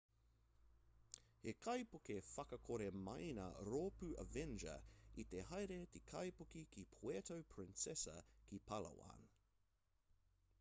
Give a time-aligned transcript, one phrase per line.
[1.43, 4.77] he kaipuke whakakore maina rōpū avenger
[5.25, 8.19] i te haere te kaipuke ki puerto princesa
[8.49, 9.31] ki palawan